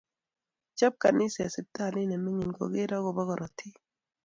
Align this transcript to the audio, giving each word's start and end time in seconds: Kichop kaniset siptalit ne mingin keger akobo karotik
Kichop 0.65 0.93
kaniset 1.01 1.49
siptalit 1.53 2.07
ne 2.07 2.17
mingin 2.23 2.51
keger 2.57 2.91
akobo 2.97 3.21
karotik 3.29 3.73